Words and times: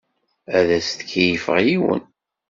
Ad 0.57 0.67
as-d-keyyfeɣ 0.77 1.57
yiwen. 1.65 2.03